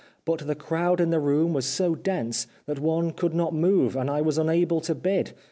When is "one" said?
2.79-3.11